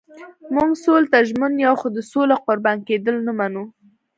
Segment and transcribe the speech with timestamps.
[0.55, 3.63] موږ سولې ته ژمن یو خو د سولې قربان کېدل نه منو.